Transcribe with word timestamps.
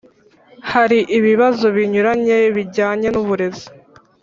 Hari 0.71 0.99
ibibazo 1.17 1.65
binyuranye 1.75 2.37
bijyanye 2.55 3.07
n’uburezi 3.11 3.67